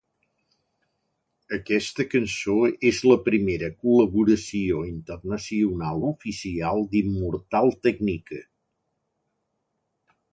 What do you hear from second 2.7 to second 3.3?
és la